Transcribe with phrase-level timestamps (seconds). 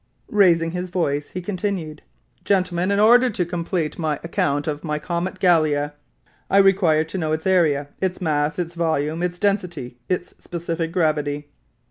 [0.31, 2.01] Raising his voice, he continued,
[2.43, 5.93] "Gentlemen, in order to complete my account of my comet Gallia,
[6.49, 11.49] I require to know its area, its mass, its volume, its density, its specific gravity."